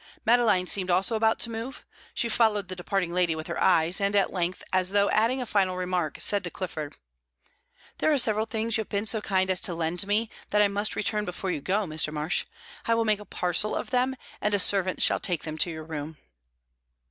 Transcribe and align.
Madeline 0.25 0.65
seemed 0.65 0.89
also 0.89 1.15
about 1.15 1.37
to 1.37 1.51
move; 1.51 1.85
she 2.15 2.27
followed 2.27 2.69
the 2.69 2.75
departing 2.75 3.13
lady 3.13 3.35
with 3.35 3.45
her 3.45 3.61
eyes, 3.61 4.01
and 4.01 4.15
at 4.15 4.33
length, 4.33 4.63
as 4.73 4.89
though 4.89 5.11
adding 5.11 5.39
a 5.43 5.45
final 5.45 5.77
remark, 5.77 6.17
said 6.19 6.43
to 6.43 6.49
Clifford: 6.49 6.97
"There 7.99 8.11
are 8.11 8.17
several 8.17 8.47
things 8.47 8.77
you 8.77 8.81
have 8.81 8.89
been 8.89 9.05
so 9.05 9.21
kind 9.21 9.47
as 9.51 9.59
to 9.61 9.75
lend 9.75 10.07
me 10.07 10.31
that 10.49 10.61
I 10.63 10.69
must 10.69 10.95
return 10.95 11.23
before 11.23 11.51
you 11.51 11.61
go, 11.61 11.85
Mr. 11.85 12.11
Marsh. 12.11 12.45
I 12.87 12.95
will 12.95 13.05
make 13.05 13.19
a 13.19 13.25
parcel 13.25 13.75
of 13.75 13.91
them, 13.91 14.15
and 14.41 14.55
a 14.55 14.59
servant 14.59 15.03
shall 15.03 15.19
take 15.19 15.43
them 15.43 15.55
to 15.59 15.69
your 15.69 15.83
room. 15.83 16.17